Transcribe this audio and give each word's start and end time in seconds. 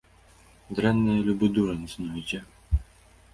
Дрэннае 0.79 1.17
любы 1.27 1.45
дурань 1.59 1.85
знойдзе. 1.93 2.39